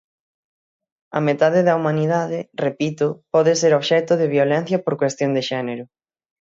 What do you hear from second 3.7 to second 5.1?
obxecto de violencia por